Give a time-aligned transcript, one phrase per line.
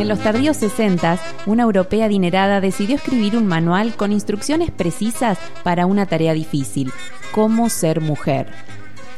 [0.00, 5.86] En los tardíos 60, una europea adinerada decidió escribir un manual con instrucciones precisas para
[5.86, 6.92] una tarea difícil,
[7.32, 8.46] cómo ser mujer.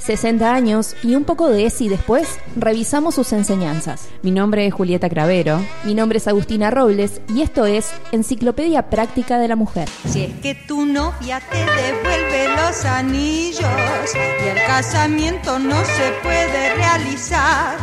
[0.02, 4.08] 60 años y un poco de ese y después, revisamos sus enseñanzas.
[4.22, 5.60] Mi nombre es Julieta Cravero.
[5.84, 9.88] Mi nombre es Agustina Robles y esto es Enciclopedia Práctica de la Mujer.
[10.08, 13.64] Si es que tu novia te devuelve los anillos
[14.14, 17.76] y el casamiento no se puede realizar,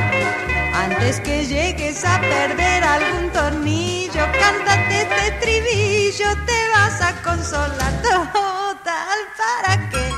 [0.74, 9.20] antes que llegues a perder algún tornillo, cántate este estribillo, te vas a consolar total
[9.38, 10.09] para qué te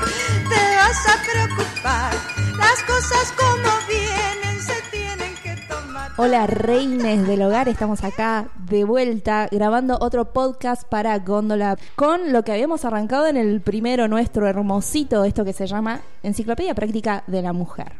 [0.92, 2.12] a preocupar.
[2.58, 6.10] Las cosas como vienen se tienen que tomar.
[6.18, 12.42] Hola reines del hogar, estamos acá de vuelta grabando otro podcast para Góndola con lo
[12.42, 17.40] que habíamos arrancado en el primero nuestro hermosito, esto que se llama Enciclopedia Práctica de
[17.40, 17.92] la Mujer.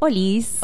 [0.00, 0.58] Olis.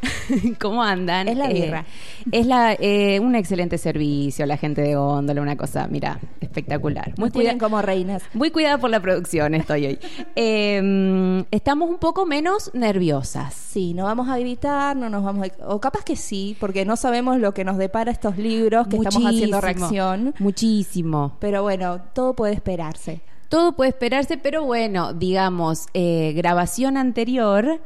[0.60, 1.28] ¿Cómo andan?
[1.28, 1.84] Es la Eh, birra.
[2.32, 7.12] es la, eh, un excelente servicio, la gente de Góndola, una cosa, mira, espectacular.
[7.18, 8.22] Muy cuida- bien como reinas.
[8.32, 9.98] Muy cuidada por la producción estoy hoy.
[10.36, 13.52] Eh, estamos un poco menos nerviosas.
[13.54, 15.68] Sí, no vamos a gritar, no nos vamos a...
[15.68, 19.24] O capaz que sí, porque no sabemos lo que nos depara estos libros que estamos
[19.26, 20.34] haciendo reacción.
[20.38, 21.36] Muchísimo.
[21.40, 23.20] Pero bueno, todo puede esperarse.
[23.48, 27.80] Todo puede esperarse, pero bueno, digamos, eh, grabación anterior, eh,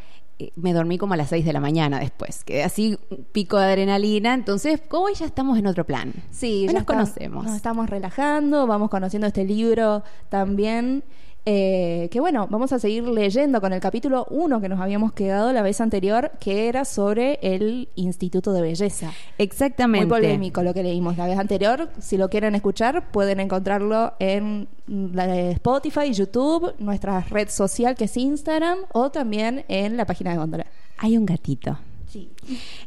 [0.56, 2.44] me dormí como a las 6 de la mañana después.
[2.44, 4.34] Quedé así, un pico de adrenalina.
[4.34, 6.12] Entonces, hoy ya estamos en otro plan.
[6.30, 7.44] Sí, ya nos está- conocemos.
[7.44, 11.04] Nos estamos relajando, vamos conociendo este libro también.
[11.46, 15.52] Eh, que bueno, vamos a seguir leyendo con el capítulo 1 que nos habíamos quedado
[15.52, 19.12] la vez anterior, que era sobre el Instituto de Belleza.
[19.36, 20.06] Exactamente.
[20.06, 21.90] Muy polémico lo que leímos la vez anterior.
[21.98, 28.04] Si lo quieren escuchar, pueden encontrarlo en la de Spotify, YouTube, nuestra red social que
[28.04, 30.66] es Instagram o también en la página de Góndola.
[30.96, 31.78] Hay un gatito.
[32.08, 32.30] Sí.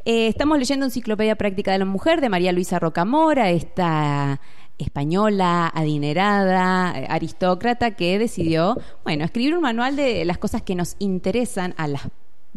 [0.06, 4.40] Eh, estamos leyendo Enciclopedia Práctica de la Mujer de María Luisa Rocamora, esta
[4.78, 10.96] española, adinerada, eh, aristócrata que decidió, bueno, escribir un manual de las cosas que nos
[11.00, 12.04] interesan a las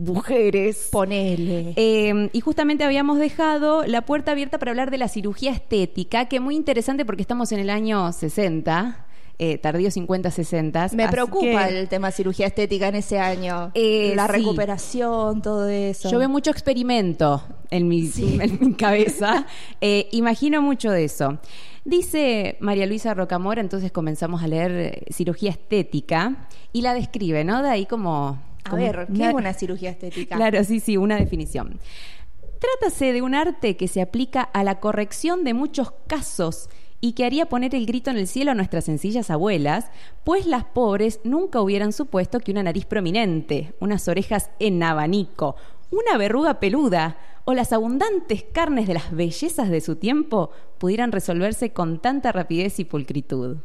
[0.00, 0.88] mujeres.
[0.90, 1.74] Ponele.
[1.76, 6.40] Eh, y justamente habíamos dejado la puerta abierta para hablar de la cirugía estética, que
[6.40, 9.06] muy interesante porque estamos en el año 60,
[9.38, 10.92] eh, tardío 50-60.
[10.94, 13.70] Me preocupa que el tema cirugía estética en ese año.
[13.74, 14.32] Eh, la sí.
[14.32, 16.10] recuperación, todo eso.
[16.10, 19.46] Yo veo mucho experimento en mi, en mi cabeza.
[20.12, 21.38] Imagino mucho de eso.
[21.84, 27.62] Dice María Luisa Rocamora, entonces comenzamos a leer eh, cirugía estética y la describe, ¿no?
[27.62, 28.38] De ahí como...
[28.64, 30.36] A como ver, ¿qué es una cirugía estética?
[30.36, 31.80] Claro, sí, sí, una definición.
[32.58, 36.68] Trátase de un arte que se aplica a la corrección de muchos casos
[37.00, 39.86] y que haría poner el grito en el cielo a nuestras sencillas abuelas,
[40.24, 45.56] pues las pobres nunca hubieran supuesto que una nariz prominente, unas orejas en abanico,
[45.90, 47.16] una verruga peluda
[47.50, 52.78] o las abundantes carnes de las bellezas de su tiempo pudieran resolverse con tanta rapidez
[52.78, 53.56] y pulcritud.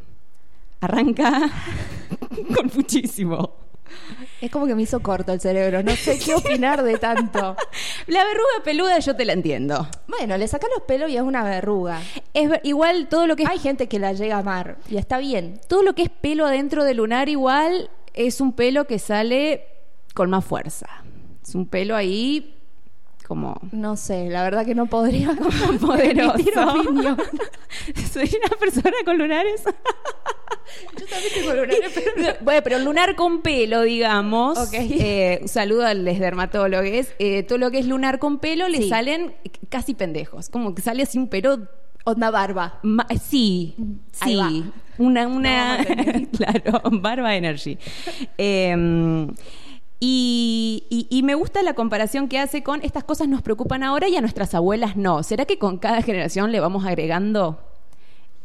[0.81, 1.49] Arranca
[2.55, 3.55] con muchísimo.
[4.41, 5.83] Es como que me hizo corto el cerebro.
[5.83, 7.55] No sé qué opinar de tanto.
[8.07, 9.87] La verruga peluda yo te la entiendo.
[10.07, 12.01] Bueno, le saca los pelos y es una verruga.
[12.33, 15.19] Es igual todo lo que es, Hay gente que la llega a amar y está
[15.19, 15.59] bien.
[15.67, 19.67] todo lo que es pelo adentro del lunar igual es un pelo que sale
[20.15, 20.87] con más fuerza.
[21.43, 22.54] Es un pelo ahí
[23.27, 25.29] como No sé, la verdad que no podría
[25.81, 26.33] poderoso.
[26.35, 27.17] emitir opinión.
[28.13, 29.63] Soy una persona con lunares.
[30.99, 34.57] Yo también tengo lunares, pero- bueno, pero lunar con pelo, digamos.
[34.57, 34.73] Ok.
[34.73, 37.07] Eh, un saludo a los dermatólogos.
[37.19, 38.89] Eh, todo lo que es lunar con pelo le Sí.
[38.89, 39.35] salen
[39.69, 40.49] casi pendejos.
[40.49, 41.67] Como que sale así un pelo
[42.07, 42.79] Onda barba.
[42.83, 43.75] Ma- sí,
[44.21, 44.49] Ahí va.
[44.49, 44.63] sí.
[44.99, 45.83] Una, una, No,
[46.37, 47.77] claro, Barba Energy.
[48.37, 49.27] Eh,
[49.99, 54.07] y, y- y me gusta la comparación que hace con estas cosas nos preocupan ahora
[54.09, 55.23] y a nuestras abuelas no.
[55.23, 57.59] ¿Será que con cada generación le vamos agregando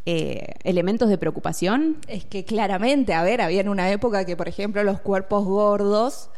[0.06, 1.98] eh, elementos de preocupación?
[2.06, 6.30] Es que claramente, a ver, había en una época que, por ejemplo, los cuerpos gordos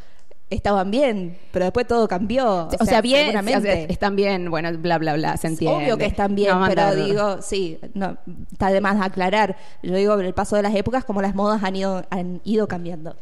[0.51, 2.69] estaban bien, pero después todo cambió.
[2.79, 3.73] O, sea, bien, seguramente.
[3.73, 5.77] sea, están bien, bueno, bla, bla, bla, se entiende.
[5.85, 8.19] Obvio que están bien, No pero digo, sí, no,
[8.51, 9.57] está de más aclarar.
[9.83, 13.17] Yo digo, el paso de las épocas, como las modas han ido, han ido cambiando.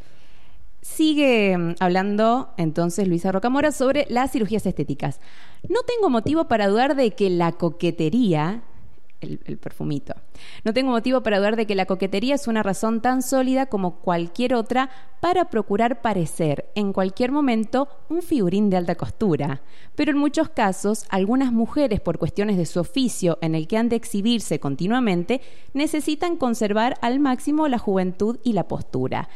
[0.95, 5.21] Sigue mm, hablando entonces Luisa Rocamora sobre las cirugías estéticas.
[5.69, 8.63] No tengo motivo para dudar de que la coquetería,
[9.21, 10.15] el, el perfumito,
[10.65, 14.01] no tengo motivo para dudar de que la coquetería es una razón tan sólida como
[14.01, 14.91] cualquier otra
[15.21, 19.63] para procurar parecer en cualquier momento un figurín de alta costura.
[19.95, 23.89] Pero en muchos casos, algunas mujeres, por cuestiones de su oficio en el que han
[23.91, 25.41] de exhibirse continuamente,
[25.73, 29.29] necesitan conservar al máximo la juventud y la postura.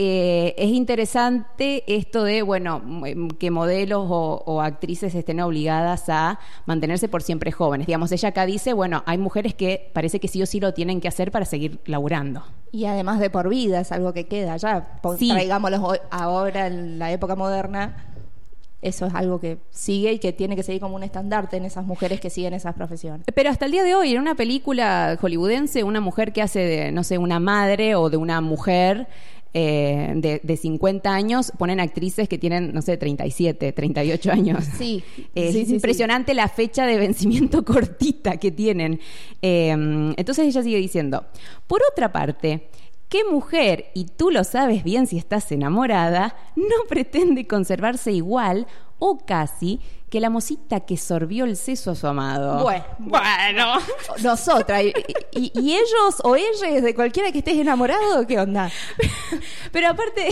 [0.00, 6.38] Eh, es interesante esto de, bueno, m- que modelos o, o actrices estén obligadas a
[6.66, 7.88] mantenerse por siempre jóvenes.
[7.88, 11.00] Digamos, ella acá dice, bueno, hay mujeres que parece que sí o sí lo tienen
[11.00, 12.44] que hacer para seguir laburando.
[12.70, 15.00] Y además de por vida, es algo que queda ya.
[15.18, 15.30] Sí.
[15.30, 18.04] Traigámoslo ahora en la época moderna.
[18.80, 21.84] Eso es algo que sigue y que tiene que seguir como un estandarte en esas
[21.84, 23.26] mujeres que siguen esas profesiones.
[23.34, 26.92] Pero hasta el día de hoy, en una película hollywoodense, una mujer que hace de,
[26.92, 29.08] no sé, una madre o de una mujer
[29.54, 34.64] eh, de, de 50 años, ponen actrices que tienen, no sé, 37, 38 años.
[34.76, 35.02] Sí,
[35.34, 39.00] Eh, sí, es sí, impresionante la fecha de vencimiento cortita que tienen.
[39.42, 39.70] Eh,
[40.16, 41.26] entonces ella sigue diciendo,
[41.66, 42.68] por otra parte,
[43.08, 48.66] ¿qué mujer, y tú lo sabes bien si estás enamorada, no pretende conservarse igual
[48.98, 52.62] o casi que la mosita que sorbió el seso a su amado?
[52.62, 53.74] Bueno, bueno.
[54.22, 54.82] Nosotras.
[54.82, 54.92] Y,
[55.32, 58.70] y- y ellos o ellas, de cualquiera que estés enamorado, ¿qué onda?
[59.72, 60.26] Pero aparte,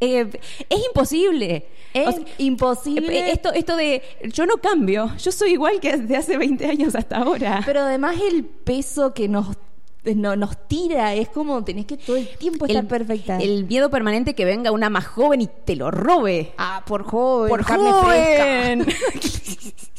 [0.00, 0.30] eh,
[0.68, 1.66] es imposible.
[1.94, 3.18] Es O sea, imposible.
[3.18, 6.94] eh, Esto, esto de yo no cambio, yo soy igual que de hace 20 años
[6.94, 7.62] hasta ahora.
[7.66, 9.46] Pero además el peso que nos,
[10.04, 13.38] no- nos tira es como tenés que todo el tiempo estar perfecta.
[13.38, 16.52] El miedo permanente que venga una más joven y te lo robe.
[16.58, 18.84] ah, por joven, Por carne joven.
[18.84, 19.72] fresca.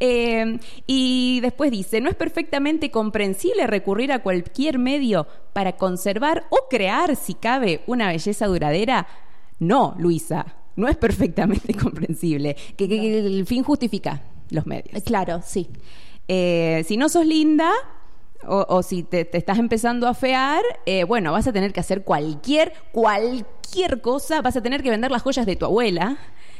[0.00, 0.58] Eh,
[0.88, 7.14] y después dice, ¿no es perfectamente comprensible recurrir a cualquier medio para conservar o crear,
[7.14, 9.06] si cabe, una belleza duradera?
[9.60, 10.44] No, Luisa,
[10.74, 12.56] no es perfectamente comprensible.
[12.76, 15.00] Que, que- que el fin justifica los medios.
[15.04, 15.68] Claro, sí.
[16.26, 17.70] Eh, si no sos linda
[18.48, 21.80] o, o si te, te estás empezando a fear, eh, bueno, vas a tener que
[21.80, 26.16] hacer cualquier, cualquier cosa, vas a tener que vender las joyas de tu abuela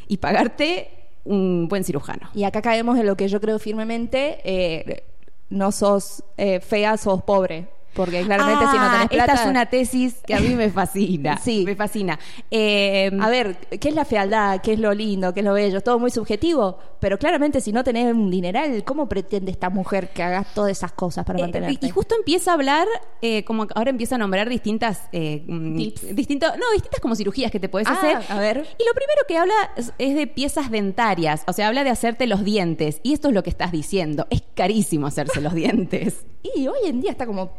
[0.08, 0.90] y pagarte
[1.24, 2.28] un buen cirujano.
[2.34, 5.04] Y acá caemos en lo que yo creo firmemente, eh,
[5.50, 7.68] no sos eh, fea, sos pobre.
[7.94, 9.32] Porque claramente si no tenés Ah, plata...
[9.32, 11.38] Esta es una tesis que a mí me fascina.
[11.44, 11.62] Sí.
[11.64, 12.18] Me fascina.
[12.50, 14.60] Eh, A ver, ¿qué es la fealdad?
[14.62, 15.32] ¿Qué es lo lindo?
[15.34, 15.80] ¿Qué es lo bello?
[15.80, 16.78] Todo muy subjetivo.
[17.00, 20.92] Pero claramente si no tenés un dineral, ¿cómo pretende esta mujer que hagas todas esas
[20.92, 21.86] cosas para Eh, mantenerte?
[21.86, 22.86] y justo empieza a hablar,
[23.20, 26.14] eh, como ahora empieza a nombrar distintas, mm, Tips.
[26.16, 28.18] distinto- no, distintas como cirugías que te puedes Ah, hacer.
[28.28, 28.56] a ver.
[28.78, 29.54] Y lo primero que habla
[29.98, 33.00] es de piezas dentarias, o sea, habla de hacerte los dientes.
[33.02, 36.24] Y esto es lo que estás diciendo, es carísimo hacerse los dientes.
[36.56, 37.52] Y hoy en día está como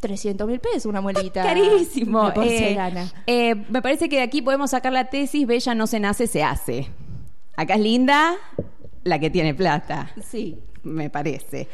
[0.00, 1.42] 300 mil pesos una muelita.
[1.44, 2.26] Carísimo.
[2.26, 3.02] de porcelana.
[3.26, 6.26] Eh, eh, me parece que de aquí podemos sacar la tesis, bella no se nace,
[6.26, 6.88] se hace.
[7.56, 8.34] Acá es linda
[9.04, 10.10] la que tiene plata.
[10.22, 10.58] sí.
[10.82, 11.68] me parece.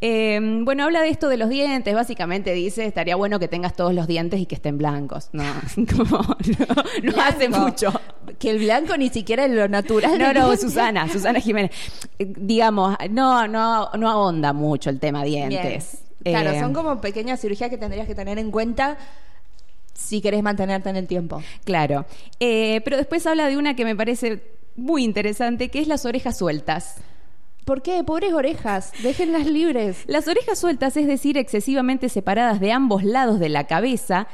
[0.00, 3.92] Eh, bueno, habla de esto de los dientes, básicamente dice, estaría bueno que tengas todos
[3.92, 5.30] los dientes y que estén blancos.
[5.32, 5.44] No,
[5.96, 6.18] como,
[7.02, 7.92] no, no hace mucho.
[8.38, 10.16] Que el blanco ni siquiera es lo natural.
[10.18, 10.56] No, no.
[10.56, 11.72] Susana, Susana Jiménez.
[12.18, 15.50] Eh, Digamos, no, no, no ahonda mucho el tema Bien.
[16.24, 18.98] Claro, Eh, son como pequeñas cirugías que tendrías que tener en cuenta
[19.94, 21.42] si querés mantenerte en el tiempo.
[21.64, 22.06] Claro.
[22.40, 24.42] Eh, pero después habla de una que me parece
[24.76, 26.96] muy interesante, que es las orejas sueltas.
[27.64, 28.02] ¿Por qué?
[28.02, 30.04] Pobres orejas, déjenlas libres.
[30.06, 34.26] Las orejas sueltas, es decir, excesivamente separadas de ambos lados de la cabeza,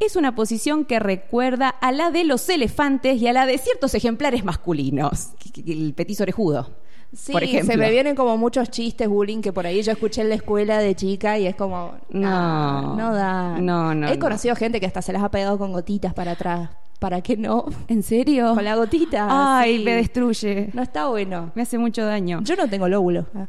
[0.00, 3.94] es una posición que recuerda a la de los elefantes y a la de ciertos
[3.94, 5.32] ejemplares masculinos.
[5.66, 6.70] El petiso orejudo,
[7.14, 7.72] Sí, por ejemplo.
[7.72, 10.78] se me vienen como muchos chistes bullying que por ahí yo escuché en la escuela
[10.78, 12.28] de chica y es como No.
[12.30, 13.58] ah, no da.
[13.58, 14.20] No, no, He no.
[14.20, 16.68] conocido gente que hasta se las ha pegado con gotitas para atrás,
[17.00, 18.54] para que no ¿En serio?
[18.54, 19.26] con la gotita.
[19.58, 19.84] Ay, sí.
[19.84, 20.68] me destruye.
[20.74, 21.50] No está bueno.
[21.54, 22.40] Me hace mucho daño.
[22.42, 23.24] Yo no tengo lóbulos.
[23.34, 23.46] ah,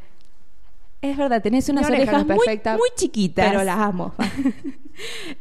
[1.02, 3.46] Es verdad, tenés unas orejas muy, muy chiquitas.
[3.50, 4.14] Pero las amo.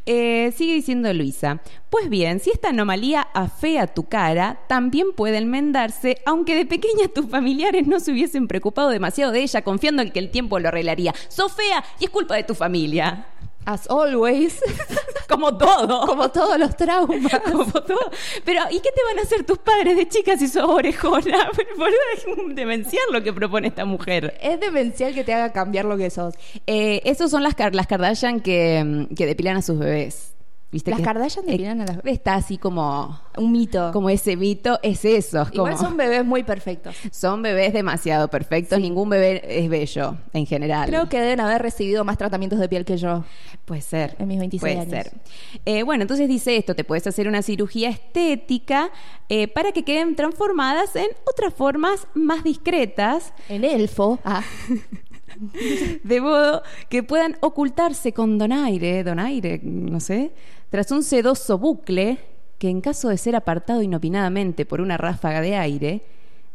[0.06, 1.62] Eh, sigue diciendo Luisa.
[1.90, 7.30] Pues bien, si esta anomalía afea tu cara, también puede enmendarse, aunque de pequeña tus
[7.30, 11.14] familiares no se hubiesen preocupado demasiado de ella, confiando en que el tiempo lo arreglaría.
[11.28, 13.26] Sos fea y es culpa de tu familia.
[13.66, 14.60] As always,
[15.30, 16.08] Como todo.
[16.08, 17.40] como todos los traumas.
[17.52, 18.12] Como todo.
[18.44, 21.50] Pero, ¿y qué te van a hacer tus padres de chicas si sos orejona?
[21.78, 24.38] Boluda, es demencial lo que propone esta mujer.
[24.42, 26.34] Es demencial que te haga cambiar lo que sos.
[26.66, 30.34] Eh, esos son las, las Kardashian que, que depilan a sus bebés.
[30.72, 33.92] ¿Viste ¿Las que- Kardashian eh, depilan a las- Está así como, Un mito.
[33.92, 35.42] como ese mito, es eso.
[35.42, 36.96] es Igual como- son bebés muy perfectos.
[37.12, 38.80] son bebés demasiado perfectos.
[38.80, 40.88] Ningún bebé es bello en general.
[40.88, 43.24] Creo que deben haber recibido más tratamientos de piel que yo.
[43.66, 44.16] Puede ser.
[44.20, 45.12] En mis 26 Puede años.
[45.12, 45.22] ser.
[45.66, 48.92] Eh, bueno, entonces dice esto, te puedes hacer una cirugía estética
[49.28, 54.20] eh, para que queden transformadas en otras formas más discretas, El elfo.
[54.24, 54.44] Ah,
[56.04, 60.32] de modo que puedan ocultarse con donaire, donaire, no sé,
[60.70, 62.18] tras un sedoso bucle
[62.58, 66.02] que en caso de ser apartado inopinadamente por una ráfaga de aire,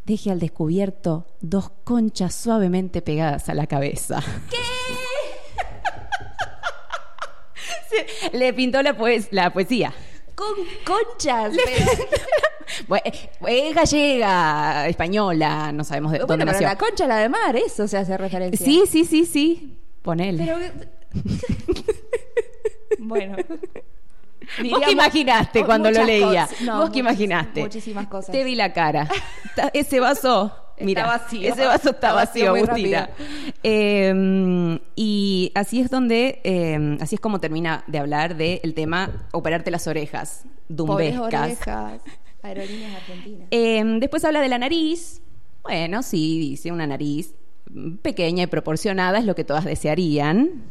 [0.04, 4.22] deje al descubierto dos conchas suavemente pegadas a la cabeza.
[4.50, 4.56] ¿Qué?
[8.38, 9.92] Le pintó la, poes- la poesía.
[10.34, 10.54] Con
[10.84, 11.54] conchas.
[11.64, 11.90] pero-
[12.88, 13.04] Bueno,
[13.46, 16.66] es gallega, española, no sabemos de Bueno, dónde pero nació.
[16.68, 18.64] la concha, la de mar, eso se hace referencia.
[18.64, 19.78] Sí, sí, sí, sí.
[20.02, 20.44] Ponele.
[20.44, 20.58] Pero.
[22.98, 23.36] bueno.
[24.70, 26.48] ¿Vos qué imaginaste cuando lo leía?
[26.64, 27.60] No, ¿Vos qué imaginaste?
[27.62, 28.32] Muchísimas cosas.
[28.32, 29.08] Te vi la cara.
[29.72, 31.52] Ese vaso, Está mira, vacío.
[31.52, 33.10] ese vaso está Está vacío Agustina.
[33.62, 39.70] Eh, y así es donde, eh, así es como termina de hablar del tema operarte
[39.70, 40.42] las orejas,
[40.76, 41.42] Pobres dumbescas.
[41.46, 42.00] orejas.
[42.42, 43.48] Aerolíneas argentinas.
[43.50, 45.22] Eh, después habla de la nariz.
[45.62, 47.34] Bueno, sí, dice una nariz
[48.02, 50.62] pequeña y proporcionada es lo que todas desearían.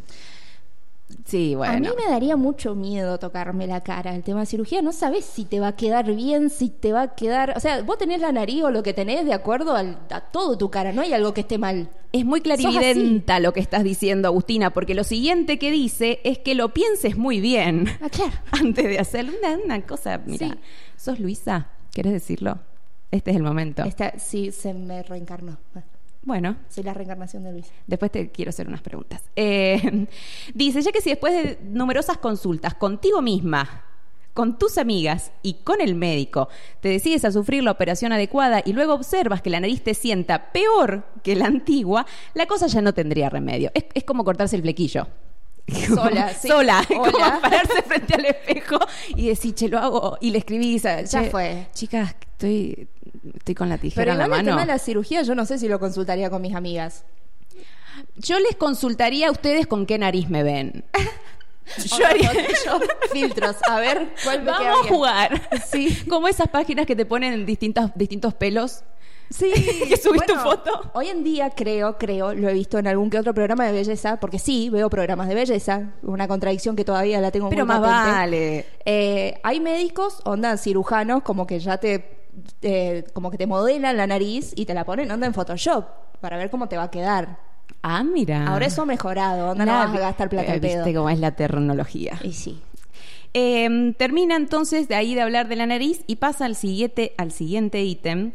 [1.25, 1.73] Sí, bueno.
[1.73, 4.15] A mí me daría mucho miedo tocarme la cara.
[4.15, 7.01] El tema de cirugía, no sabes si te va a quedar bien, si te va
[7.03, 7.53] a quedar.
[7.55, 10.57] O sea, vos tenés la nariz o lo que tenés de acuerdo al- a todo
[10.57, 10.91] tu cara.
[10.93, 11.89] No hay algo que esté mal.
[12.11, 16.55] Es muy clarividenta lo que estás diciendo, Agustina, porque lo siguiente que dice es que
[16.55, 18.31] lo pienses muy bien Ah, claro.
[18.51, 20.19] antes de hacer una, una cosa.
[20.25, 20.53] Mira, Sí.
[20.97, 21.69] ¿sos Luisa?
[21.93, 22.59] ¿Querés decirlo?
[23.11, 23.83] Este es el momento.
[23.83, 25.57] Esta, sí, se me reencarnó.
[26.25, 27.71] Bueno, Soy la reencarnación de Luis.
[27.85, 29.21] Después te quiero hacer unas preguntas.
[29.35, 30.07] Eh,
[30.53, 33.83] dice, ya que si después de numerosas consultas contigo misma,
[34.33, 36.47] con tus amigas y con el médico,
[36.79, 40.51] te decides a sufrir la operación adecuada y luego observas que la nariz te sienta
[40.51, 43.69] peor que la antigua, la cosa ya no tendría remedio.
[43.75, 45.07] Es, es como cortarse el flequillo.
[45.87, 46.47] Sola, sí.
[46.47, 48.79] Sola, como pararse frente al espejo
[49.15, 51.67] y decir, che, lo hago, y le escribís, a- Ya "Che, fue.
[51.73, 52.87] Chicas, estoy,
[53.35, 54.43] estoy con la tijera Pero en la el mano.
[54.43, 57.05] tema de la cirugía, yo no sé si lo consultaría con mis amigas.
[58.15, 60.83] Yo les consultaría a ustedes con qué nariz me ven.
[61.97, 62.31] Yo haría
[63.13, 63.55] filtros.
[63.69, 65.41] A ver, ¿cuál me Vamos a jugar.
[65.65, 66.03] Sí.
[66.09, 68.83] Como esas páginas que te ponen distintos, distintos pelos.
[69.29, 69.51] Sí.
[69.87, 70.91] Que subís tu foto.
[70.93, 74.19] Hoy en día creo, creo, lo he visto en algún que otro programa de belleza,
[74.19, 77.81] porque sí, veo programas de belleza, una contradicción que todavía la tengo Pero muy más
[77.81, 78.11] patente.
[78.11, 78.65] vale.
[78.85, 82.22] Eh, hay médicos, onda cirujanos, como que ya te,
[82.61, 85.85] eh, como que te modelan la nariz y te la ponen onda en Photoshop
[86.21, 87.37] para ver cómo te va a quedar.
[87.81, 88.47] Ah, mira.
[88.47, 90.75] Ahora eso ha mejorado, onda no Nadie- vas a gastar plata Eh, al pedo.
[90.83, 92.19] Viste cómo es la tecnología.
[92.23, 92.61] Y sí.
[93.33, 97.31] Eh, termina entonces de ahí de hablar de la nariz y pasa al siguiente, al
[97.31, 98.31] siguiente ítem,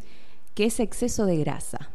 [0.55, 1.89] que es exceso de grasa.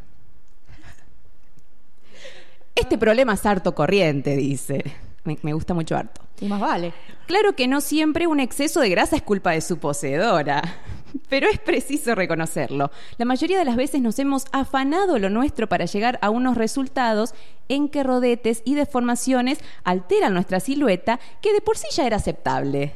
[2.74, 4.82] Este problema es harto corriente, dice.
[5.24, 6.20] Me, me gusta mucho harto.
[6.40, 6.92] Y más vale.
[7.26, 10.62] Claro que no siempre un exceso de grasa es culpa de su poseedora,
[11.30, 12.90] pero es preciso reconocerlo.
[13.16, 17.34] La mayoría de las veces nos hemos afanado lo nuestro para llegar a unos resultados
[17.68, 22.92] en que rodetes y deformaciones alteran nuestra silueta que de por sí ya era aceptable.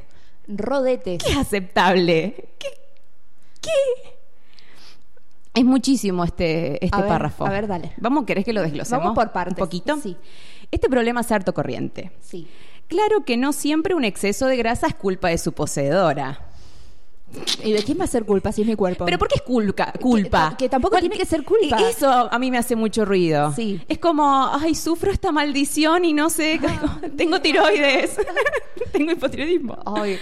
[0.47, 1.23] Rodetes.
[1.25, 2.50] ¿Qué aceptable?
[2.58, 2.68] ¿Qué?
[3.62, 3.70] ¿Qué?
[5.54, 7.47] Es muchísimo este, este A ver, párrafo.
[7.47, 7.92] a ver, dale.
[7.97, 9.02] Vamos, ¿querés que lo desglosemos?
[9.02, 9.97] Vamos por partes, Un poquito.
[10.00, 10.16] sí.
[10.70, 12.10] Este problema es harto corriente.
[12.20, 12.46] Sí.
[12.88, 16.40] Claro que no siempre un exceso de grasa es culpa de su poseedora.
[17.62, 19.04] ¿Y de quién va a ser culpa si es mi cuerpo?
[19.04, 19.92] Pero ¿por qué es culpa?
[20.00, 20.56] culpa?
[20.58, 21.78] que tampoco ¿Cuál- tiene que ser culpa.
[21.78, 23.52] y Eso a mí me hace mucho ruido.
[23.54, 23.82] Sí.
[23.87, 26.58] Es como, ay, sufro esta maldición y no sé,
[27.18, 28.16] tengo tiroides,
[28.92, 29.76] tengo hipotiroidismo.
[29.84, 30.18] Ay,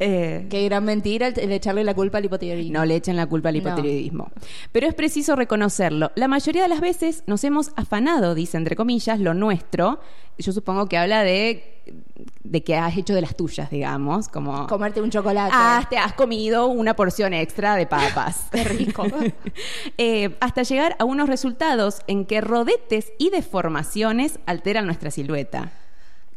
[0.00, 2.78] Eh, qué gran mentira el, echarle la culpa al hipotiroidismo.
[2.78, 3.60] no le echen la culpa al No.
[3.60, 4.30] hipotiroidismo.
[4.70, 6.12] Pero es preciso reconocerlo.
[6.14, 9.98] La mayoría de las veces nos hemos afanado, dice entre comillas, lo nuestro.
[10.38, 11.82] Yo supongo que habla de,
[12.44, 14.68] de que has hecho de las tuyas, digamos, como...
[14.68, 15.50] Comerte un chocolate.
[15.52, 18.46] Ah, te has comido una porción extra de papas.
[18.52, 19.04] Qué rico.
[20.00, 25.72] Eh, hasta llegar a unos resultados en que rodetes y deformaciones alteran nuestra silueta.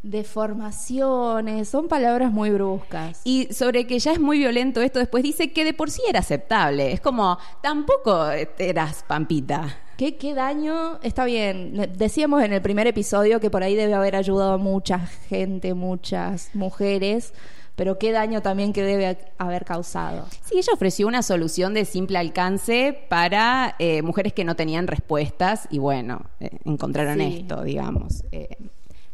[0.04, 3.22] Deformaciones, son palabras muy bruscas.
[3.24, 6.20] Y sobre que ya es muy violento esto, después dice que de por sí era
[6.20, 6.92] aceptable.
[6.92, 9.78] Es como, tampoco eras pampita.
[9.98, 11.00] ¿Qué, qué daño?
[11.04, 11.90] Está bien.
[11.98, 16.50] Decíamos en el primer episodio que por ahí debe haber ayudado a mucha gente, muchas
[16.56, 17.34] mujeres,
[17.76, 20.26] pero qué daño también que debe haber causado.
[20.44, 25.68] Sí, ella ofreció una solución de simple alcance para eh, mujeres que no tenían respuestas
[25.70, 27.38] y bueno, eh, encontraron Sí.
[27.42, 28.24] esto, digamos.
[28.32, 28.58] Eh,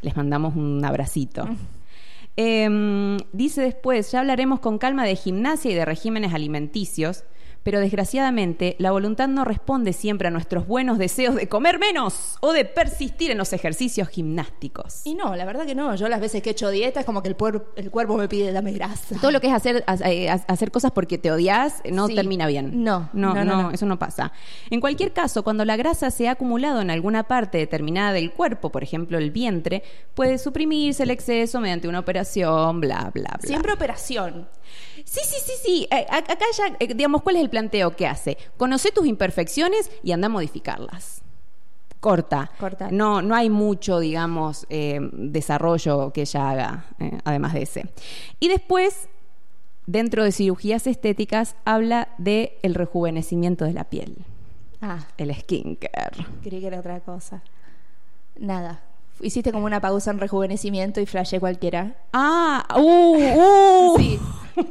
[0.01, 1.47] les mandamos un abracito.
[2.35, 7.23] Eh, dice después, ya hablaremos con calma de gimnasia y de regímenes alimenticios,
[7.67, 12.53] pero desgraciadamente la voluntad no responde siempre a nuestros buenos deseos de comer menos o
[12.53, 15.01] de persistir en los ejercicios gimnásticos.
[15.03, 15.93] Y no, la verdad que no.
[15.95, 18.29] Yo las veces que he hecho dieta es como que el, puer- el cuerpo me
[18.29, 19.17] pide dame grasa.
[19.19, 22.15] Todo lo que es hacer, ha- eh, ha- hacer cosas porque te odias no Sí.
[22.15, 22.85] termina bien.
[22.85, 23.71] No, no, no, no, no, no.
[23.71, 24.31] eso no pasa.
[24.69, 28.71] En cualquier caso, cuando la grasa se ha acumulado en alguna parte determinada del cuerpo,
[28.71, 29.83] por ejemplo el vientre,
[30.15, 33.45] puede suprimirse el exceso mediante una operación, bla, bla, bla.
[33.45, 34.47] Siempre operación.
[35.09, 35.87] Sí, sí, sí, sí.
[35.89, 38.37] Eh, acá ya, eh, digamos, ¿cuál es el planteo que hace?
[38.57, 41.21] Conoce tus imperfecciones y anda a modificarlas.
[42.01, 42.51] Corta.
[42.59, 42.89] Corta.
[42.91, 47.85] No, no hay mucho, digamos, eh, desarrollo que ella haga, eh, además de ese.
[48.41, 49.07] Y después
[49.85, 54.17] dentro de cirugías estéticas habla de el rejuvenecimiento de la piel,
[54.81, 56.25] Ah, el skincare.
[56.43, 57.41] creí que era otra cosa.
[58.37, 58.81] Nada.
[59.21, 61.95] Hiciste como una pausa en rejuvenecimiento y flashé cualquiera.
[62.13, 63.97] Ah, uh, uh.
[63.97, 64.19] Sí,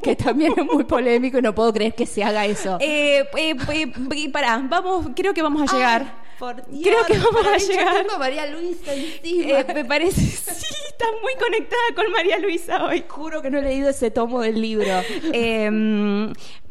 [0.02, 2.78] que también es muy polémico y no puedo creer que se haga eso.
[2.80, 6.02] Eh, eh, eh, pará, vamos, creo que vamos a llegar.
[6.02, 7.94] Ay, por Dios, Creo que vamos a llegar.
[7.94, 9.60] tengo a María Luisa encima.
[9.60, 13.04] Eh, me parece, sí, estás muy conectada con María Luisa hoy.
[13.08, 14.86] Juro que no he leído ese tomo del libro.
[15.32, 15.66] Eh,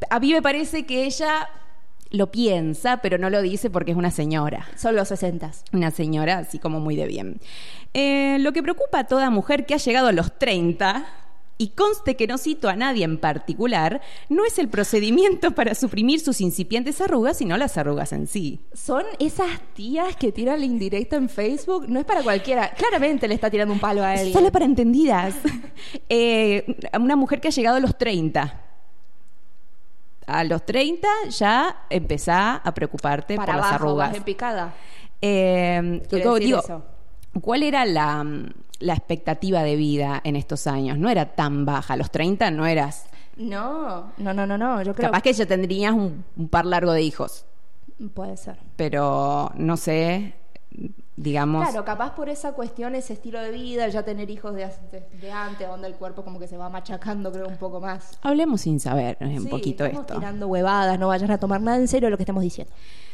[0.09, 1.49] a mí me parece que ella
[2.15, 4.67] lo piensa, pero no lo dice porque es una señora.
[4.75, 5.63] Son los sesentas.
[5.73, 7.39] Una señora así como muy de bien.
[7.93, 11.05] Eh, lo que preocupa a toda mujer que ha llegado a los 30,
[11.57, 16.19] y conste que no cito a nadie en particular, no es el procedimiento para suprimir
[16.19, 18.59] sus incipientes arrugas, sino las arrugas en sí.
[18.73, 21.85] Son esas tías que tiran la indirecta en Facebook.
[21.87, 22.71] No es para cualquiera.
[22.71, 24.33] Claramente le está tirando un palo a alguien.
[24.33, 25.35] Solo para entendidas.
[26.07, 28.64] Eh, una mujer que ha llegado a los 30.
[30.27, 34.09] A los 30 ya empezá a preocuparte para por las arrugas.
[34.09, 34.73] vas en picada.
[35.21, 36.83] Eh, digo, decir digo, eso.
[37.41, 38.25] ¿cuál era la,
[38.79, 40.97] la expectativa de vida en estos años?
[40.97, 41.93] No era tan baja.
[41.93, 43.05] A los 30 no eras.
[43.37, 44.81] No, no, no, no, no.
[44.81, 47.45] Yo creo Capaz que ya tendrías un, un par largo de hijos.
[48.13, 48.57] Puede ser.
[48.75, 50.35] Pero no sé,
[51.17, 51.67] digamos.
[51.67, 55.31] Claro, capaz por esa cuestión, ese estilo de vida, ya tener hijos de, de- de
[55.31, 58.17] antes, donde el cuerpo como que se va machacando, creo, un poco más.
[58.21, 60.19] Hablemos sin saber un Sí, poquito estamos esto.
[60.19, 62.73] tirando huevadas, no vayan a tomar nada en serio lo que estamos diciendo.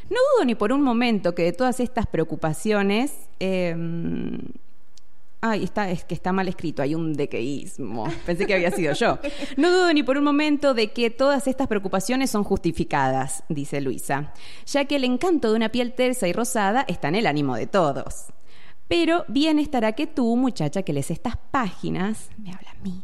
[0.10, 3.14] No dudo ni por un momento que de todas estas preocupaciones.
[3.40, 3.76] eh,
[5.42, 8.06] ay, está, es que está mal escrito, hay un dequeísmo.
[8.26, 9.18] Pensé que había sido yo.
[9.58, 14.34] No dudo ni por un momento de que todas estas preocupaciones son justificadas, dice Luisa,
[14.66, 17.68] ya que el encanto de una piel tersa y rosada está en el ánimo de
[17.68, 18.28] todos.
[18.88, 23.04] Pero bien estará que tú, muchacha, que lees estas páginas, me habla a mí,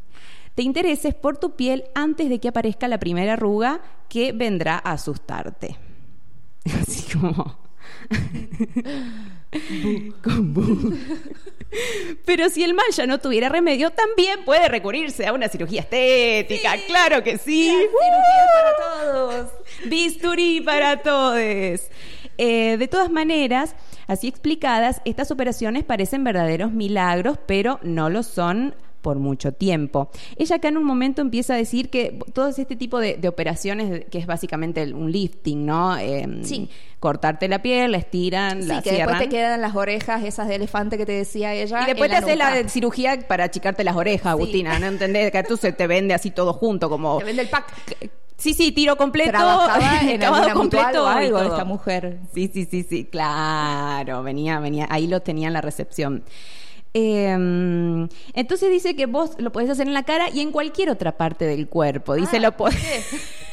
[0.53, 4.93] te intereses por tu piel antes de que aparezca la primera arruga que vendrá a
[4.93, 5.77] asustarte.
[6.81, 7.57] Así como.
[10.23, 10.93] Con bu.
[12.25, 16.75] Pero si el mal ya no tuviera remedio, también puede recurrirse a una cirugía estética.
[16.87, 17.73] claro que sí.
[18.53, 19.51] para todos.
[19.85, 21.37] Bisturí para todos.
[22.37, 23.75] Eh, de todas maneras,
[24.07, 28.75] así explicadas, estas operaciones parecen verdaderos milagros, pero no lo son
[29.07, 30.09] por mucho tiempo.
[30.35, 34.03] Ella acá en un momento empieza a decir que todo este tipo de, de operaciones,
[34.11, 35.97] que es básicamente un lifting, ¿no?
[35.97, 36.69] Eh, Sí.
[36.99, 40.55] Cortarte la piel, la estiran, Sí, la que después te quedan las orejas esas de
[40.55, 41.83] elefante que te decía ella.
[41.83, 45.31] Y después te haces la cirugía para achicarte las orejas, Agustina, ¿no entendés?
[45.31, 47.19] Que tú se te vende así todo junto, como...
[47.19, 48.11] Te vende el pack.
[48.35, 51.49] Sí, sí, tiro completo, en acabado alguna mutual o y algo todo.
[51.53, 52.19] esta mujer.
[52.33, 56.23] Sí, sí, sí, sí, claro, venía, venía, ahí lo tenía en la recepción.
[56.99, 61.15] Eh, entonces dice que vos lo podés hacer en la cara y en cualquier otra
[61.15, 62.15] parte del cuerpo.
[62.15, 63.05] Dice, Ah, lo, podés,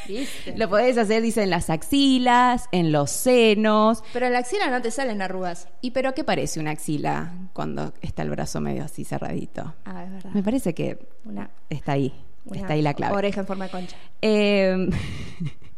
[0.56, 4.02] lo podés hacer, dice, en las axilas, en los senos.
[4.14, 5.68] Pero en la axila no te salen arrugas.
[5.82, 9.74] ¿Y pero qué parece una axila cuando está el brazo medio así cerradito?
[9.84, 10.30] Ah, es verdad.
[10.32, 12.14] Me parece que Una, está ahí,
[12.46, 13.14] una está ahí la clave.
[13.14, 13.96] Oreja en forma de concha.
[14.22, 14.88] Eh,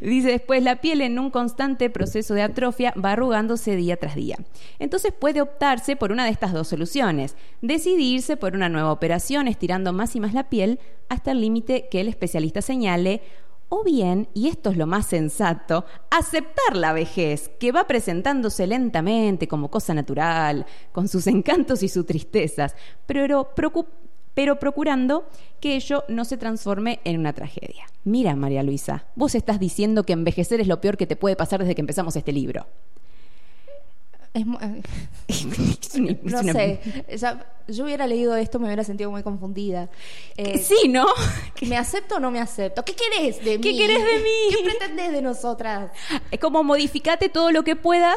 [0.00, 4.36] dice después, la piel en un constante proceso de atrofia va arrugándose día tras día.
[4.78, 9.92] Entonces puede optarse por una de estas dos soluciones, decidirse por una nueva operación estirando
[9.92, 13.22] más y más la piel hasta el límite que el especialista señale,
[13.74, 19.48] o bien, y esto es lo más sensato, aceptar la vejez, que va presentándose lentamente
[19.48, 23.86] como cosa natural, con sus encantos y sus tristezas, pero preocup-
[24.34, 25.28] pero procurando
[25.60, 27.86] que ello no se transforme en una tragedia.
[28.04, 31.60] Mira, María Luisa, vos estás diciendo que envejecer es lo peor que te puede pasar
[31.60, 32.66] desde que empezamos este libro.
[34.34, 34.82] Es eh,
[35.28, 35.44] Es
[35.94, 36.80] una- es no una- sé.
[37.68, 39.90] Yo hubiera leído esto, me hubiera sentido muy confundida.
[40.36, 41.06] Eh, Sí, ¿no?
[41.66, 42.82] ¿Me acepto o no me acepto?
[42.84, 43.62] ¿Qué querés de mí?
[43.62, 44.56] ¿Qué querés de mí?
[44.56, 45.92] ¿Qué pretendés de nosotras?
[46.30, 48.16] Es como modificate todo lo que puedas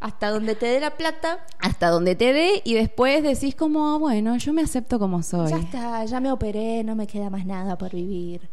[0.00, 3.98] Hasta donde te dé la plata, hasta donde te dé y después decís como, "Ah,
[3.98, 5.50] bueno, yo me acepto como soy.
[5.50, 8.48] ya está, ya me operé, no me queda más nada por vivir.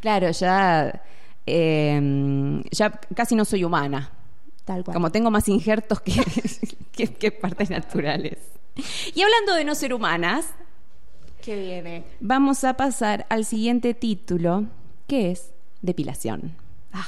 [0.00, 1.02] Claro, ya,
[1.46, 4.10] eh, ya casi no soy humana.
[4.64, 4.94] Tal cual.
[4.94, 6.12] Como tengo más injertos que,
[6.92, 8.38] que, que partes naturales.
[9.14, 10.46] Y hablando de no ser humanas,
[11.42, 12.04] ¿Qué viene?
[12.20, 14.64] vamos a pasar al siguiente título,
[15.08, 15.50] que es
[15.82, 16.54] depilación.
[16.92, 17.06] Ah,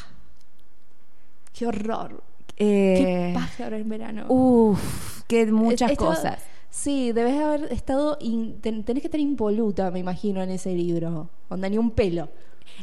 [1.53, 2.23] qué horror.
[2.57, 4.27] Eh, Qué paja ahora en verano.
[4.29, 6.39] Uf, que muchas cosas.
[6.71, 8.17] Sí, debes haber estado.
[8.21, 11.31] in- ten- tenés que estar impoluta, me imagino, en ese libro.
[11.49, 12.29] Onda, ni un pelo.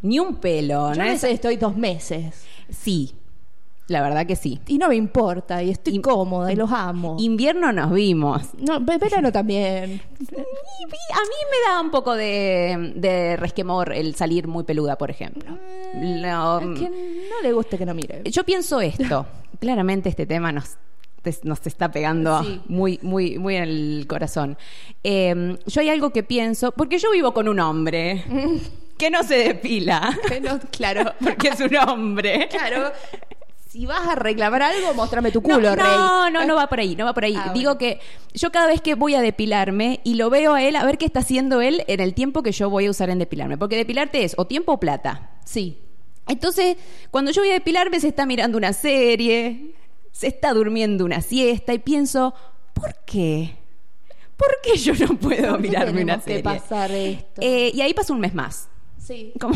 [0.02, 1.04] Ni un pelo, Yo ¿no?
[1.10, 2.46] Es- estoy dos meses.
[2.70, 3.14] Sí.
[3.88, 4.60] La verdad que sí.
[4.67, 7.17] Y no me importa, y estoy cómoda, y los amo.
[7.20, 8.44] Invierno nos vimos.
[8.58, 10.02] no, ve- verano también.
[10.22, 15.58] A mí me da un poco de, de resquemor el salir muy peluda, por ejemplo.
[16.74, 18.22] Que no le guste que no mire.
[18.32, 19.26] Yo pienso esto.
[19.60, 20.78] Claramente este tema nos,
[21.44, 22.62] nos está pegando Sí.
[22.67, 24.58] muy, muy, muy en el corazón.
[25.04, 28.24] Eh, yo hay algo que pienso, porque yo vivo con un hombre
[28.98, 30.17] que no se depila.
[30.44, 31.12] No, claro.
[31.20, 32.48] Porque es un hombre.
[32.50, 32.91] Claro.
[33.72, 35.86] Si vas a reclamar algo, mostrame tu culo, no, rey.
[35.86, 37.36] no, no, no va por ahí, no va por ahí.
[37.38, 37.78] Ah, Digo bueno.
[37.78, 38.00] que
[38.34, 41.06] yo cada vez que voy a depilarme y lo veo a él, a ver qué
[41.06, 43.58] está haciendo él en el tiempo que yo voy a usar en depilarme.
[43.58, 45.40] Porque depilarte es o tiempo o plata.
[45.46, 45.80] Sí.
[46.28, 46.76] Entonces,
[47.12, 49.74] cuando yo voy a depilarme, se está mirando una serie,
[50.12, 52.34] se está durmiendo una siesta y pienso,
[52.74, 53.56] ¿por qué?
[54.36, 56.44] ¿Por qué yo no puedo ¿Por qué mirarme una tenemos que serie?
[56.44, 57.42] pasar esto?
[57.42, 58.68] Eh, y ahí pasa un mes más.
[58.98, 59.32] sí.
[59.40, 59.56] Como,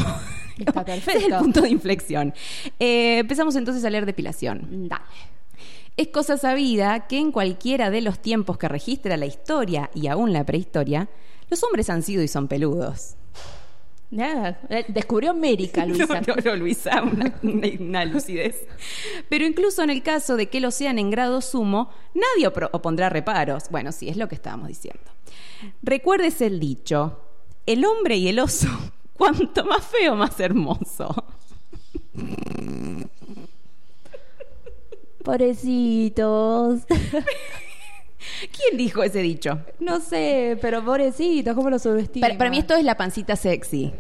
[0.57, 1.39] Está ese es el perfecto.
[1.39, 2.33] punto de inflexión.
[2.79, 4.87] Eh, empezamos entonces a leer depilación.
[4.87, 5.03] Dale.
[5.97, 10.33] Es cosa sabida que en cualquiera de los tiempos que registra la historia y aún
[10.33, 11.07] la prehistoria,
[11.49, 13.15] los hombres han sido y son peludos.
[14.11, 14.59] Nada.
[14.69, 16.21] eh, Descubrió América, Luisa.
[16.21, 18.65] No, no, no, Luisa, una, una- una lucidez.
[19.29, 23.09] Pero incluso en el caso de que lo sean en grado sumo, nadie opro- opondrá
[23.09, 23.63] reparos.
[23.71, 25.01] Bueno, sí, es lo que estábamos diciendo.
[25.81, 27.19] Recuérdese el dicho,
[27.65, 28.67] el hombre y el oso,
[29.17, 31.25] cuanto más feo, más hermoso.
[35.23, 36.81] Pobrecitos.
[38.51, 39.59] ¿Quién dijo ese dicho?
[39.79, 42.29] no sé, pero pobrecitos, ¿cómo los subestiman?
[42.29, 43.93] Para, para mí esto es la pancita sexy.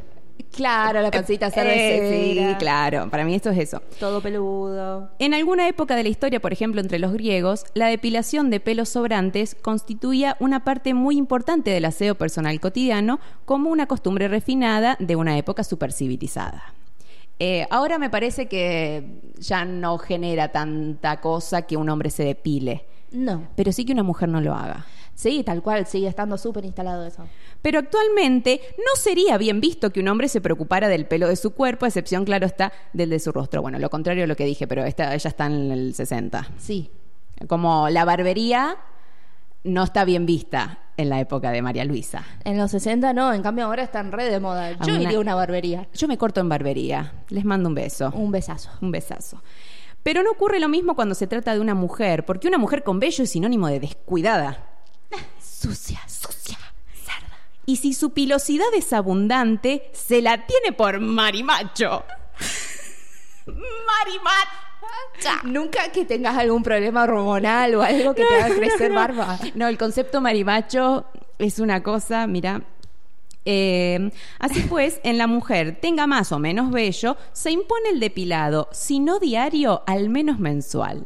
[0.51, 3.81] Claro, la pancita Eh, sí, claro, para mí esto es eso.
[3.99, 5.09] Todo peludo.
[5.19, 8.89] En alguna época de la historia, por ejemplo, entre los griegos, la depilación de pelos
[8.89, 15.15] sobrantes constituía una parte muy importante del aseo personal cotidiano como una costumbre refinada de
[15.15, 16.73] una época supercivilizada.
[17.39, 22.85] Eh, ahora me parece que ya no genera tanta cosa que un hombre se depile,
[23.11, 23.43] No.
[23.57, 24.85] pero sí que una mujer no lo haga.
[25.15, 27.23] Sí, tal cual, sigue estando súper instalado eso.
[27.61, 31.51] Pero actualmente no sería bien visto que un hombre se preocupara del pelo de su
[31.51, 33.61] cuerpo, a excepción, claro está, del de su rostro.
[33.61, 36.47] Bueno, lo contrario de lo que dije, pero esta, ella está en el 60.
[36.57, 36.91] Sí.
[37.47, 38.77] Como la barbería
[39.63, 42.23] no está bien vista en la época de María Luisa.
[42.43, 44.73] En los 60 no, en cambio ahora están re de moda.
[44.85, 45.87] Yo una- iría a una barbería.
[45.93, 47.13] Yo me corto en barbería.
[47.29, 48.11] Les mando un beso.
[48.13, 48.69] Un besazo.
[48.81, 49.41] Un besazo.
[50.03, 52.99] Pero no ocurre lo mismo cuando se trata de una mujer, porque una mujer con
[52.99, 54.69] vello es sinónimo de descuidada.
[55.39, 56.57] Sucia, sucia,
[56.93, 57.37] cerda.
[57.65, 62.03] Y si su pilosidad es abundante, se la tiene por marimacho.
[63.47, 65.41] marimacha.
[65.43, 69.39] Nunca que tengas algún problema hormonal o algo que te haga crecer barba.
[69.55, 71.05] No, el concepto marimacho
[71.39, 72.61] es una cosa, mira.
[73.45, 78.67] eh, así pues, en la mujer, tenga más o menos vello, se impone el depilado,
[78.71, 81.03] si no diario, al menos mensual.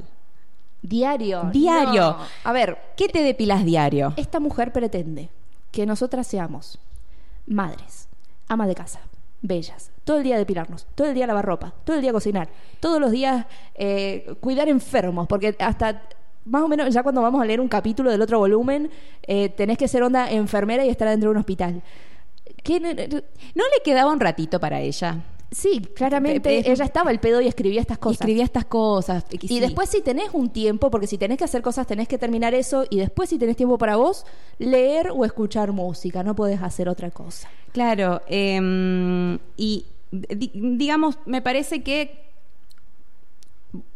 [0.81, 1.49] Diario.
[1.51, 2.01] Diario.
[2.01, 2.17] No.
[2.43, 4.13] A ver, ¿Qué te depilas diario?
[4.17, 5.29] esta mujer pretende
[5.71, 6.79] que nosotras seamos
[7.45, 8.07] madres,
[8.47, 9.01] amas de casa,
[9.41, 12.99] bellas, todo el día depilarnos, todo el día lavar ropa, todo el día cocinar, todos
[12.99, 16.01] los días eh, cuidar enfermos, porque hasta
[16.45, 18.89] más o menos ya cuando vamos a leer un capítulo del otro volumen,
[19.23, 21.83] eh, tenés que ser onda enfermera y estar dentro de un hospital.
[22.63, 25.17] ¿Qué ¿No le quedaba un ratito para ella?
[25.51, 28.21] Sí, claramente Pe- pe- ella estaba el pedo y escribía estas Y cosas.
[28.21, 29.25] escribía estas cosas.
[29.31, 29.59] Y sí.
[29.59, 32.85] después si tenés un tiempo, porque si tenés que hacer cosas tenés que terminar eso,
[32.89, 34.25] y después si tenés tiempo para vos,
[34.59, 37.49] leer o escuchar música, no podés hacer otra cosa.
[37.71, 42.29] Claro, eh, y di- digamos, me parece que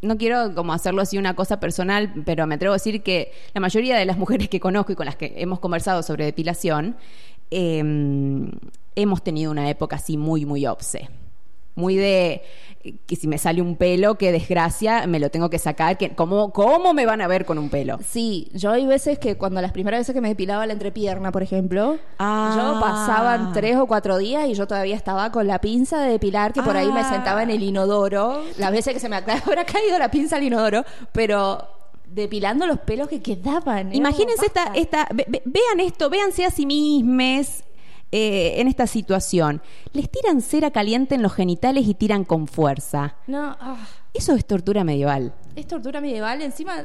[0.02, 3.62] no quiero como hacerlo así una cosa personal, pero me atrevo a decir que la
[3.62, 6.96] mayoría de las mujeres que conozco y con las que hemos conversado sobre depilación,
[7.52, 7.84] eh,
[8.96, 11.10] hemos tenido una época así muy, muy obse.
[11.76, 12.44] Muy de
[13.08, 15.98] que si me sale un pelo, qué desgracia, me lo tengo que sacar.
[15.98, 17.98] Que, ¿cómo, ¿Cómo me van a ver con un pelo?
[18.06, 21.42] Sí, yo hay veces que cuando las primeras veces que me depilaba la entrepierna, por
[21.44, 22.54] ejemplo, Ah.
[22.56, 26.52] yo pasaban tres o cuatro días y yo todavía estaba con la pinza de depilar,
[26.54, 27.10] que por ahí me Ah.
[27.10, 29.16] sentaba en el inodoro, las veces que se me
[29.56, 30.84] habrá caído la pinza al inodoro,
[31.14, 31.66] pero
[32.06, 33.96] depilando los pelos que quedaban.
[33.96, 37.64] Imagínense esta, esta ve- ve- vean esto, véanse a sí mismes
[38.16, 39.62] eh, en esta situación.
[39.92, 43.16] Les tiran cera caliente en los genitales y tiran con fuerza.
[43.28, 43.78] No, ah.
[44.14, 45.34] Eso es tortura medieval.
[45.56, 46.84] Es tortura medieval, encima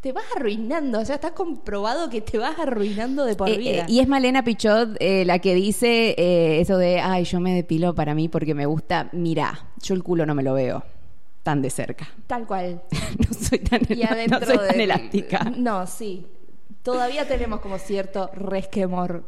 [0.00, 3.82] te vas arruinando, o sea, está comprobado que te vas arruinando de por Eh, vida.
[3.82, 6.14] eh, y es Malena Pichot eh, la que dice
[6.58, 9.10] eso de, ay, yo me depilo para mí porque me gusta.
[9.12, 10.82] Mirá, yo el culo no me lo veo
[11.42, 12.08] tan de cerca.
[12.26, 12.82] Tal cual.
[13.18, 15.52] no soy tan, Y no- adentro no soy tan de- elástica.
[15.56, 16.26] No, sí.
[16.82, 19.24] Todavía tenemos como cierto resquemor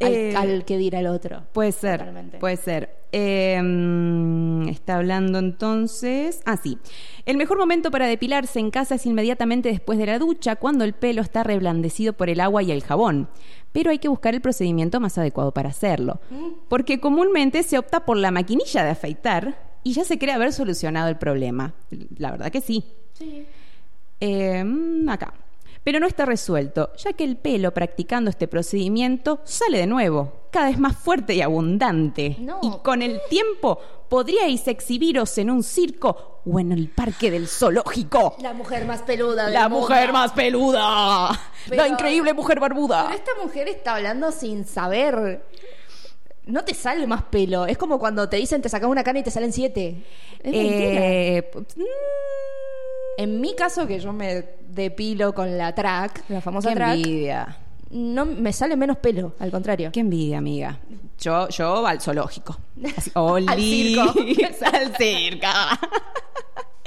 [0.00, 1.44] al, Eh, al que dirá el otro.
[1.52, 2.38] Puede ser, Totalmente.
[2.38, 2.94] puede ser.
[3.10, 6.42] Eh, mm, está hablando entonces.
[6.44, 6.78] Ah, sí.
[7.24, 10.92] El mejor momento para depilarse en casa es inmediatamente después de la ducha, cuando el
[10.92, 13.28] pelo está reblandecido por el agua y el jabón.
[13.72, 16.20] Pero hay que buscar el procedimiento más adecuado para hacerlo.
[16.68, 21.08] Porque comúnmente se opta por la maquinilla de afeitar y ya se cree haber solucionado
[21.08, 21.72] el problema.
[22.18, 22.84] La verdad que sí.
[24.20, 25.32] Eh, mm, acá.
[25.88, 30.66] Pero no está resuelto, ya que el pelo practicando este procedimiento sale de nuevo, cada
[30.68, 32.36] vez más fuerte y abundante.
[32.40, 32.60] No.
[32.62, 33.78] Y con el tiempo
[34.10, 38.36] podríais exhibiros en un circo o en el parque del zoológico.
[38.42, 39.88] La mujer más peluda del La mundo.
[39.88, 41.30] mujer más peluda.
[41.70, 43.04] Pero- La increíble mujer barbuda.
[43.06, 45.42] Pero esta mujer está hablando sin saber.
[46.44, 47.64] No te sale más pelo.
[47.64, 50.04] Es como cuando te dicen te sacas una cana y te salen siete.
[50.42, 51.00] Es mentira.
[51.02, 51.84] Eh, p- mm,
[53.18, 57.56] En mi caso, que yo me depilo con la track, la famosa qué track, envidia.
[57.90, 59.90] no me sale menos pelo, al contrario.
[59.92, 60.78] Qué envidia, amiga.
[61.18, 62.56] Yo, yo al zoológico.
[62.96, 63.46] Así, Oli.
[63.48, 64.02] Al circo.
[64.72, 65.48] al circo.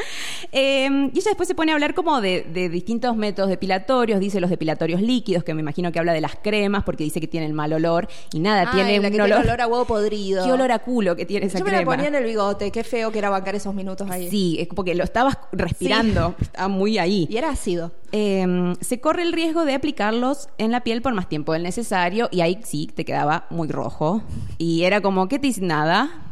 [0.54, 4.42] Eh, y ella después se pone a hablar como de, de distintos métodos depilatorios, dice
[4.42, 7.54] los depilatorios líquidos, que me imagino que habla de las cremas, porque dice que tienen
[7.54, 10.44] mal olor, y nada, tiene la un que olor, tiene olor a huevo podrido.
[10.46, 11.92] qué olor a culo que tiene esa Yo me la crema.
[11.94, 14.30] ponía en el bigote, qué feo que era bancar esos minutos ahí.
[14.30, 17.28] Sí, es porque lo estabas respirando, estaba muy ahí.
[17.30, 17.94] Y era ácido.
[18.12, 22.28] Eh, se corre el riesgo de aplicarlos en la piel por más tiempo del necesario
[22.30, 24.22] y ahí sí te quedaba muy rojo.
[24.58, 25.62] Y era como, ¿qué te dice?
[25.62, 26.31] Nada.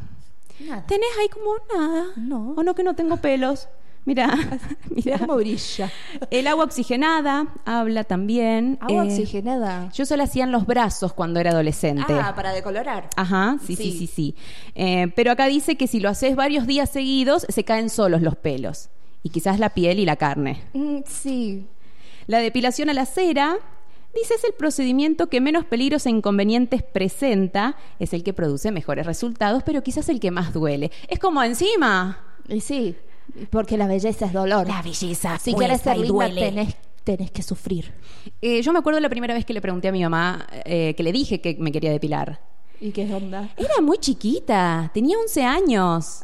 [0.59, 0.85] Nada.
[0.85, 2.05] ¿Tenés ahí como nada?
[2.17, 2.53] No.
[2.57, 3.67] O no que no tengo pelos.
[4.05, 4.29] Mira,
[4.89, 5.91] Mira cómo brilla.
[6.31, 8.77] El agua oxigenada habla también.
[8.81, 9.91] Agua Eh, oxigenada.
[9.93, 12.05] Yo solo hacía en los brazos cuando era adolescente.
[12.09, 13.09] Ah, para decolorar.
[13.15, 13.97] Ajá, sí, sí, Sí.
[13.99, 14.35] sí, sí.
[14.75, 18.35] Eh, pero acá dice que si lo haces varios días seguidos, se caen solos los
[18.35, 18.89] pelos.
[19.21, 20.63] Y quizás la piel y la carne.
[20.73, 21.67] Mm, sí.
[22.25, 23.57] La depilación a la cera,
[24.13, 29.05] dice, es el procedimiento que menos peligros e inconvenientes presenta, es el que produce mejores
[29.05, 30.91] resultados, pero quizás el que más duele.
[31.07, 32.19] Es como encima.
[32.47, 32.95] Y sí,
[33.49, 34.67] porque la belleza es dolor.
[34.67, 35.37] La belleza.
[35.39, 36.41] si quieres ser linda, duele.
[36.41, 37.93] tenés, tenés que sufrir.
[38.41, 41.03] Eh, yo me acuerdo la primera vez que le pregunté a mi mamá, eh, que
[41.03, 42.39] le dije que me quería depilar.
[42.81, 43.49] ¿Y qué onda?
[43.57, 46.23] Era muy chiquita, tenía 11 años.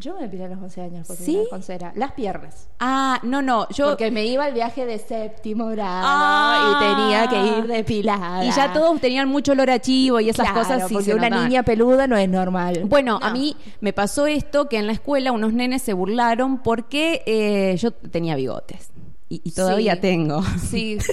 [0.00, 1.40] Yo me depilé a los 11 años porque ¿Sí?
[1.50, 1.92] con cera.
[1.96, 2.68] Las piernas.
[2.78, 3.88] Ah, no, no, yo...
[3.88, 6.70] Porque me iba al viaje de séptimo grado Ah.
[6.70, 8.44] y tenía que ir depilada.
[8.44, 10.86] Y ya todos tenían mucho olor a chivo y esas Claro, cosas.
[10.86, 12.82] sí porque se una niña peluda no es normal.
[12.84, 17.22] Bueno, a mí me pasó esto que en la escuela unos nenes se burlaron porque
[17.26, 18.90] eh, yo tenía bigotes.
[19.28, 20.00] Y, y todavía Sí.
[20.00, 20.42] tengo.
[20.70, 20.98] Sí.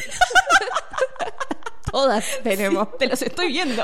[1.95, 2.97] Todas tenemos.
[2.97, 3.81] Te los estoy viendo.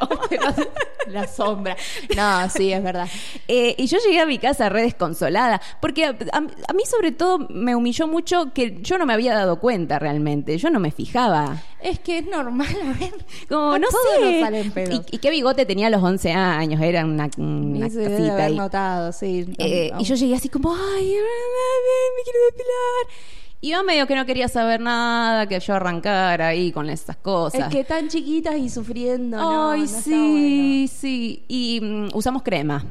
[1.08, 1.78] La sombra.
[2.16, 3.08] No, sí, es verdad.
[3.48, 7.14] Eh, y yo llegué a mi casa re desconsolada, porque a, a- a mí sobre
[7.14, 10.92] todo me humilló mucho que yo no me había dado cuenta realmente, yo no me
[10.92, 11.64] fijaba.
[11.82, 13.14] Es que es normal, a ver.
[13.48, 14.32] Como, A no todos sé.
[14.32, 15.02] nos salen pelos.
[15.10, 19.14] Y, y qué bigote tenía a los 11 años, era una, una debe haber notado,
[19.14, 19.46] sí.
[19.58, 23.41] Eh, y yo llegué así como, ay, me quiero depilar.
[23.64, 27.62] Y yo medio que no quería saber nada, que yo arrancara ahí con esas cosas.
[27.62, 29.38] Es que tan chiquitas y sufriendo.
[29.40, 31.46] Ay, no sí, sí.
[31.48, 32.84] Y mm, usamos crema.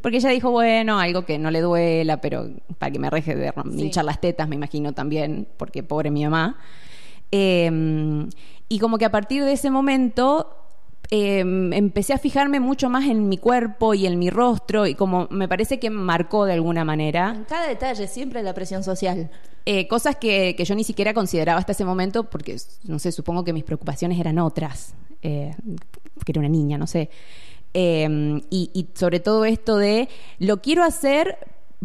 [0.00, 2.48] Porque ella dijo, bueno, algo que no le duela, pero
[2.78, 3.82] para que me reje de Sí.
[3.82, 6.56] hinchar las tetas, me imagino también, porque pobre mi mamá.
[7.30, 8.26] Eh,
[8.70, 10.56] y como que a partir de ese momento
[11.10, 15.28] eh, empecé a fijarme mucho más en mi cuerpo y en mi rostro, y como
[15.30, 17.32] me parece que marcó de alguna manera.
[17.36, 19.30] En cada detalle, siempre la presión social.
[19.68, 23.52] Eh, cosas que, yo ni siquiera consideraba hasta ese momento porque, no sé, supongo que
[23.52, 25.54] mis preocupaciones eran otras, eh,
[26.26, 27.10] era una niña, no sé.
[27.74, 31.36] Eh, y, sobre todo esto de, lo quiero hacer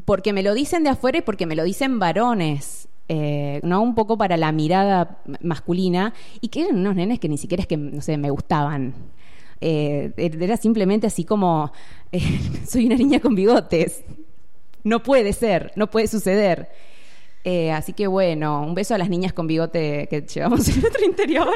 [0.06, 2.88] porque me lo dicen de afuera y porque me lo dicen varones.
[3.10, 7.38] eh, no un poco para la mirada masculina y que eran unos nenes que ni
[7.38, 8.94] siquiera es que no sé me gustaban
[9.60, 11.72] Eh, era simplemente así como
[12.68, 14.04] soy una niña con bigotes
[14.84, 16.70] no puede ser, no puede suceder.
[17.44, 21.06] Eh, así que bueno, un beso a las niñas con bigote que llevamos en nuestro
[21.06, 21.56] interior.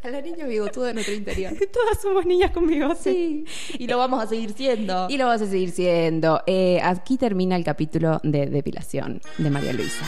[0.00, 1.52] A la niña bigotuda de nuestro interior.
[1.72, 3.12] Todas somos niñas con bigote.
[3.12, 3.44] Sí.
[3.78, 5.08] Y lo vamos a seguir siendo.
[5.10, 6.40] Y lo vas a seguir siendo.
[6.46, 10.04] Eh, aquí termina el capítulo de depilación de María Luisa.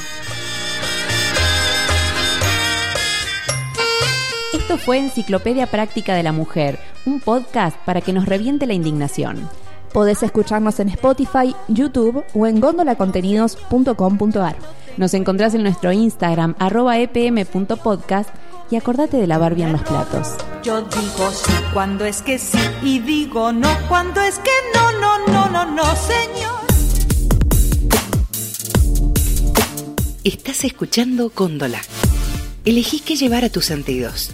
[4.55, 9.49] Esto fue Enciclopedia Práctica de la Mujer, un podcast para que nos reviente la indignación.
[9.92, 14.57] Podés escucharnos en Spotify, YouTube o en gondolacontenidos.com.ar.
[14.96, 18.31] Nos encontrás en nuestro Instagram, arroba epm.podcast,
[18.70, 20.29] y acordate de lavar bien los platos.
[20.62, 25.26] Yo digo sí cuando es que sí y digo no cuando es que no, no,
[25.26, 26.61] no, no, no, señor.
[30.22, 31.81] Estás escuchando Góndola.
[32.64, 34.31] elegí qué llevar a tus sentidos.